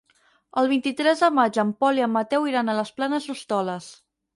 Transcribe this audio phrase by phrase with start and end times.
[0.61, 3.97] El vint-i-tres de maig en Pol i en Mateu iran a les Planes d'Hostoles.